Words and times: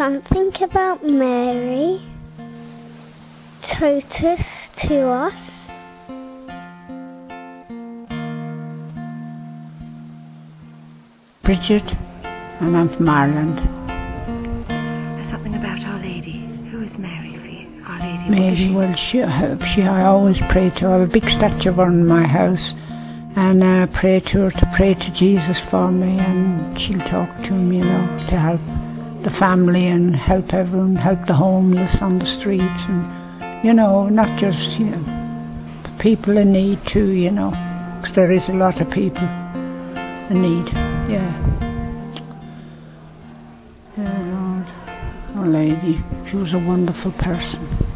something 0.00 0.50
about 0.62 1.04
Mary 1.04 2.00
Totus 3.60 4.40
to 4.86 4.98
us. 5.06 5.34
Bridget, 11.42 11.84
and 12.62 12.78
I'm 12.78 12.88
from 12.96 13.10
Ireland. 13.10 13.58
Something 15.30 15.54
about 15.54 15.84
Our 15.84 15.98
Lady. 15.98 16.48
Who 16.70 16.80
is 16.80 16.96
Mary 16.96 17.36
for 17.36 17.44
you? 17.44 17.84
Our 17.84 17.98
Lady. 17.98 18.70
what 18.72 18.84
is 18.84 19.10
Mary, 19.10 19.10
she? 19.10 19.20
well, 19.20 19.60
she, 19.60 19.74
she, 19.74 19.82
I 19.82 20.06
always 20.06 20.38
pray 20.48 20.70
to 20.70 20.80
her. 20.80 20.94
I 20.94 20.98
have 21.00 21.10
a 21.10 21.12
big 21.12 21.24
statue 21.24 21.68
of 21.68 21.76
her 21.76 21.88
in 21.88 22.06
my 22.06 22.26
house, 22.26 22.72
and 23.36 23.62
I 23.62 23.84
pray 24.00 24.20
to 24.20 24.38
her 24.44 24.50
to 24.50 24.72
pray 24.78 24.94
to 24.94 25.10
Jesus 25.18 25.58
for 25.70 25.92
me, 25.92 26.16
and 26.18 26.80
she'll 26.80 27.06
talk 27.10 27.28
to 27.36 27.48
him, 27.52 27.70
you 27.70 27.82
know, 27.82 28.16
to 28.30 28.38
help 28.40 28.60
the 29.24 29.30
family 29.38 29.86
and 29.88 30.16
help 30.16 30.52
everyone, 30.52 30.96
help 30.96 31.26
the 31.26 31.34
homeless 31.34 31.96
on 32.00 32.18
the 32.18 32.26
streets, 32.40 32.64
and 32.64 33.64
you 33.64 33.72
know, 33.74 34.08
not 34.08 34.38
just 34.40 34.58
you 34.78 34.86
know, 34.86 35.04
people 35.98 36.36
in 36.38 36.52
need 36.52 36.78
too, 36.92 37.10
you 37.10 37.30
know, 37.30 37.50
'cause 38.02 38.14
there 38.14 38.32
is 38.32 38.42
a 38.48 38.52
lot 38.52 38.80
of 38.80 38.90
people 38.90 39.28
in 40.30 40.40
need. 40.40 40.66
Yeah. 41.10 41.32
Yeah, 43.98 44.18
Lord. 45.34 45.52
Lady, 45.52 46.00
she 46.30 46.36
was 46.36 46.52
a 46.54 46.58
wonderful 46.58 47.12
person. 47.12 47.89